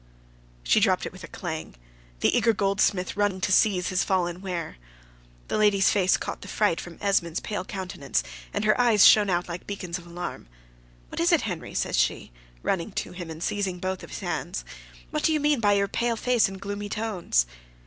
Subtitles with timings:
[0.63, 1.75] She dropped it with a clang;
[2.21, 4.77] the eager goldsmith running to seize his fallen ware.
[5.47, 9.47] The lady's face caught the fright from Esmond's pale countenance, and her eyes shone out
[9.47, 10.47] like beacons of alarm:
[11.09, 12.31] "What is it, Henry!" says she,
[12.63, 14.65] running to him, and seizing both his hands.
[15.11, 17.45] "What do you mean by your pale face and gloomy tones?"